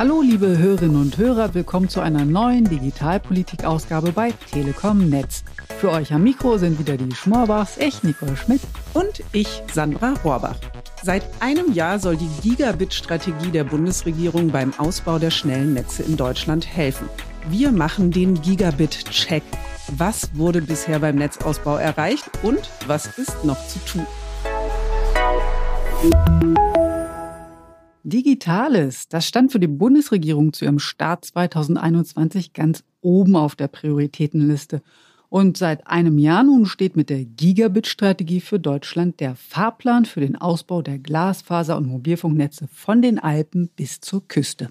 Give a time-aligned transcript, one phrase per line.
[0.00, 5.44] Hallo liebe Hörerinnen und Hörer, willkommen zu einer neuen Digitalpolitik-Ausgabe bei Telekom Netz.
[5.78, 8.62] Für euch am Mikro sind wieder die Schmorbachs, ich Nicole Schmidt
[8.94, 10.56] und ich Sandra Rohrbach.
[11.02, 16.66] Seit einem Jahr soll die Gigabit-Strategie der Bundesregierung beim Ausbau der schnellen Netze in Deutschland
[16.66, 17.06] helfen.
[17.50, 19.42] Wir machen den Gigabit-Check.
[19.98, 24.06] Was wurde bisher beim Netzausbau erreicht und was ist noch zu tun?
[28.02, 34.82] Digitales, das stand für die Bundesregierung zu ihrem Start 2021 ganz oben auf der Prioritätenliste.
[35.28, 40.36] Und seit einem Jahr nun steht mit der Gigabit-Strategie für Deutschland der Fahrplan für den
[40.36, 44.70] Ausbau der Glasfaser- und Mobilfunknetze von den Alpen bis zur Küste.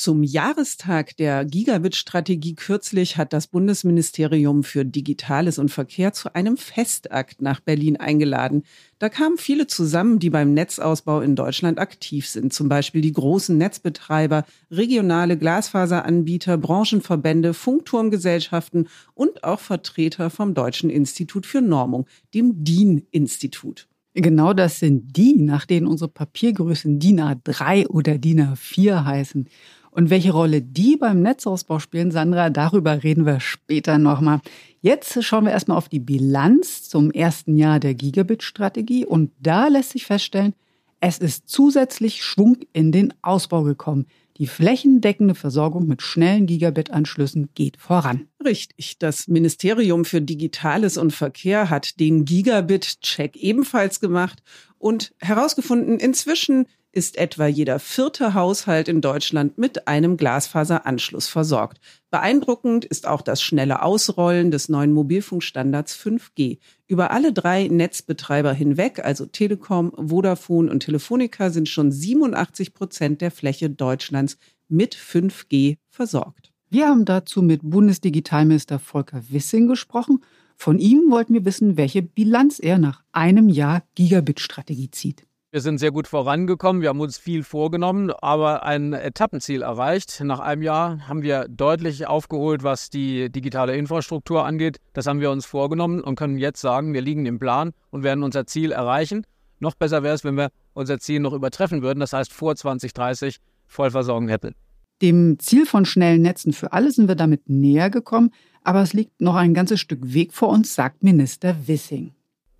[0.00, 7.42] Zum Jahrestag der Gigabit-Strategie kürzlich hat das Bundesministerium für Digitales und Verkehr zu einem Festakt
[7.42, 8.62] nach Berlin eingeladen.
[8.98, 13.58] Da kamen viele zusammen, die beim Netzausbau in Deutschland aktiv sind, zum Beispiel die großen
[13.58, 23.86] Netzbetreiber, regionale Glasfaseranbieter, Branchenverbände, Funkturmgesellschaften und auch Vertreter vom Deutschen Institut für Normung, dem DIN-Institut.
[24.14, 29.46] Genau das sind die, nach denen unsere Papiergrößen DIN A3 oder DIN A4 heißen.
[29.90, 34.40] Und welche Rolle die beim Netzausbau spielen, Sandra, darüber reden wir später nochmal.
[34.80, 39.90] Jetzt schauen wir erstmal auf die Bilanz zum ersten Jahr der Gigabit-Strategie und da lässt
[39.90, 40.54] sich feststellen,
[41.00, 44.06] es ist zusätzlich Schwung in den Ausbau gekommen.
[44.36, 48.28] Die flächendeckende Versorgung mit schnellen Gigabit-Anschlüssen geht voran.
[48.42, 48.98] Richtig.
[48.98, 54.42] Das Ministerium für Digitales und Verkehr hat den Gigabit-Check ebenfalls gemacht
[54.78, 61.80] und herausgefunden, inzwischen ist etwa jeder vierte Haushalt in Deutschland mit einem Glasfaseranschluss versorgt.
[62.10, 66.58] Beeindruckend ist auch das schnelle Ausrollen des neuen Mobilfunkstandards 5G.
[66.88, 73.30] Über alle drei Netzbetreiber hinweg, also Telekom, Vodafone und Telefonica, sind schon 87 Prozent der
[73.30, 76.52] Fläche Deutschlands mit 5G versorgt.
[76.70, 80.24] Wir haben dazu mit Bundesdigitalminister Volker Wissing gesprochen.
[80.56, 85.26] Von ihm wollten wir wissen, welche Bilanz er nach einem Jahr Gigabit-Strategie zieht.
[85.52, 90.20] Wir sind sehr gut vorangekommen, wir haben uns viel vorgenommen, aber ein Etappenziel erreicht.
[90.22, 94.76] Nach einem Jahr haben wir deutlich aufgeholt, was die digitale Infrastruktur angeht.
[94.92, 98.22] Das haben wir uns vorgenommen und können jetzt sagen, wir liegen im Plan und werden
[98.22, 99.26] unser Ziel erreichen.
[99.58, 103.38] Noch besser wäre es, wenn wir unser Ziel noch übertreffen würden, das heißt vor 2030
[103.66, 104.54] Vollversorgung hätten.
[105.02, 108.30] Dem Ziel von schnellen Netzen für alle sind wir damit näher gekommen,
[108.62, 112.12] aber es liegt noch ein ganzes Stück Weg vor uns, sagt Minister Wissing.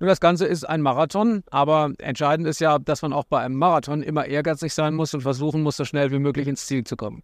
[0.00, 3.56] Nur das Ganze ist ein Marathon, aber entscheidend ist ja, dass man auch bei einem
[3.56, 6.96] Marathon immer ehrgeizig sein muss und versuchen muss, so schnell wie möglich ins Ziel zu
[6.96, 7.22] kommen.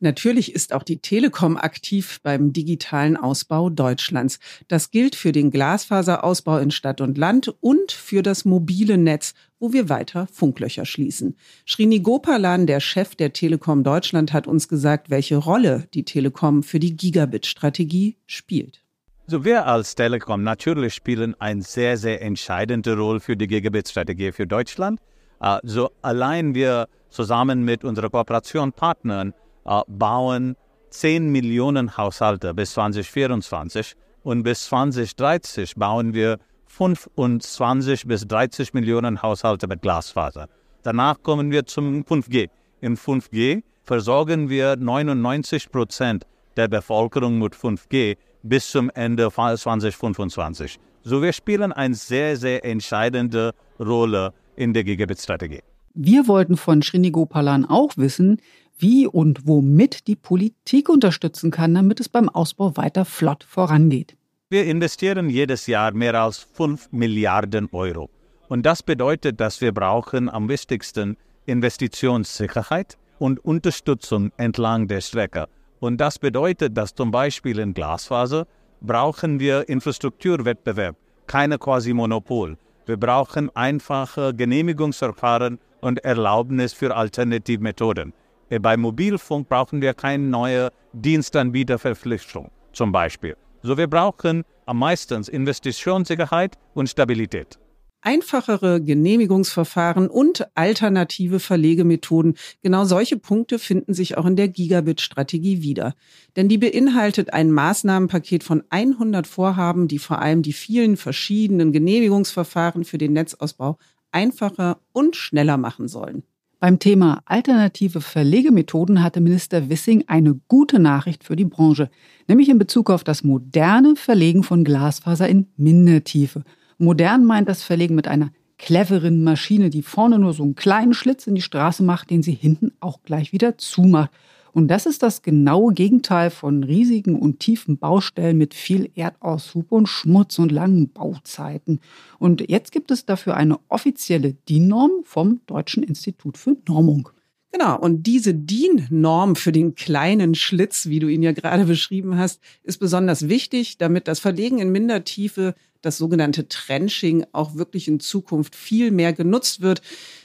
[0.00, 4.38] Natürlich ist auch die Telekom aktiv beim digitalen Ausbau Deutschlands.
[4.68, 9.72] Das gilt für den Glasfaserausbau in Stadt und Land und für das mobile Netz, wo
[9.72, 11.36] wir weiter Funklöcher schließen.
[11.66, 16.80] Srini Gopalan, der Chef der Telekom Deutschland, hat uns gesagt, welche Rolle die Telekom für
[16.80, 18.83] die Gigabit-Strategie spielt.
[19.26, 24.46] Also wir als Telekom natürlich spielen eine sehr, sehr entscheidende Rolle für die Gigabit-Strategie für
[24.46, 25.00] Deutschland.
[25.38, 29.32] Also allein wir zusammen mit unseren Kooperationspartnern
[29.64, 30.56] äh, bauen
[30.90, 39.66] 10 Millionen Haushalte bis 2024 und bis 2030 bauen wir 25 bis 30 Millionen Haushalte
[39.66, 40.48] mit Glasfaser.
[40.82, 42.50] Danach kommen wir zum 5G.
[42.82, 50.78] In 5G versorgen wir 99 Prozent der Bevölkerung mit 5G bis zum Ende 2025.
[51.02, 55.60] So wir spielen eine sehr, sehr entscheidende Rolle in der Gigabit-Strategie.
[55.94, 58.40] Wir wollten von Srinigopalan auch wissen,
[58.78, 64.16] wie und womit die Politik unterstützen kann, damit es beim Ausbau weiter flott vorangeht.
[64.50, 68.10] Wir investieren jedes Jahr mehr als 5 Milliarden Euro.
[68.48, 71.16] Und das bedeutet, dass wir brauchen am wichtigsten
[71.46, 75.46] Investitionssicherheit und Unterstützung entlang der Strecke.
[75.84, 78.46] Und das bedeutet, dass zum Beispiel in Glasfaser
[78.80, 80.96] brauchen wir Infrastrukturwettbewerb,
[81.26, 82.56] keine quasi Monopol.
[82.86, 88.14] Wir brauchen einfache Genehmigungsverfahren und Erlaubnis für Alternativmethoden.
[88.48, 93.36] Äh, bei Mobilfunk brauchen wir keine neue Dienstanbieterverpflichtung zum Beispiel.
[93.62, 97.58] So wir brauchen am meisten Investitionssicherheit und Stabilität
[98.04, 102.34] einfachere Genehmigungsverfahren und alternative Verlegemethoden.
[102.62, 105.94] Genau solche Punkte finden sich auch in der Gigabit-Strategie wieder.
[106.36, 112.84] Denn die beinhaltet ein Maßnahmenpaket von 100 Vorhaben, die vor allem die vielen verschiedenen Genehmigungsverfahren
[112.84, 113.78] für den Netzausbau
[114.12, 116.22] einfacher und schneller machen sollen.
[116.60, 121.90] Beim Thema alternative Verlegemethoden hatte Minister Wissing eine gute Nachricht für die Branche,
[122.28, 126.44] nämlich in Bezug auf das moderne Verlegen von Glasfaser in Mindertiefe–
[126.78, 131.26] Modern meint das Verlegen mit einer cleveren Maschine, die vorne nur so einen kleinen Schlitz
[131.26, 134.10] in die Straße macht, den sie hinten auch gleich wieder zumacht.
[134.54, 139.88] Und das ist das genaue Gegenteil von riesigen und tiefen Baustellen mit viel Erdaushub und
[139.88, 141.80] Schmutz und langen Bauzeiten.
[142.20, 147.08] Und jetzt gibt es dafür eine offizielle DIN-Norm vom Deutschen Institut für Normung.
[147.50, 152.40] Genau, und diese DIN-Norm für den kleinen Schlitz, wie du ihn ja gerade beschrieben hast,
[152.62, 158.54] ist besonders wichtig, damit das Verlegen in Mindertiefe, das sogenannte Trenching, auch wirklich in Zukunft
[158.54, 159.82] viel mehr genutzt wird.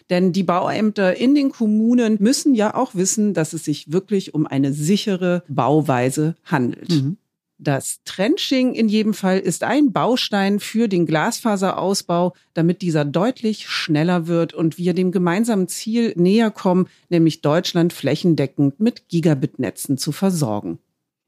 [0.10, 4.48] Denn die Bauämter in den Kommunen müssen ja auch wissen, dass es sich wirklich um
[4.48, 6.90] eine sichere Bauweise handelt.
[6.90, 7.18] Mhm.
[7.62, 14.28] Das Trenching in jedem Fall ist ein Baustein für den Glasfaserausbau, damit dieser deutlich schneller
[14.28, 20.80] wird und wir dem gemeinsamen Ziel näher kommen, nämlich Deutschland flächendeckend mit Gigabit-Netzen zu versorgen.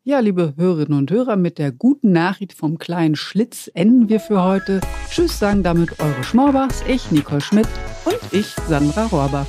[0.04, 4.42] Ja, liebe Hörerinnen und Hörer, mit der guten Nachricht vom kleinen Schlitz enden wir für
[4.42, 4.82] heute.
[5.08, 7.68] Tschüss sagen damit eure Schmorbachs, ich Nicole Schmidt
[8.06, 9.46] und ich Sandra Rohrbach.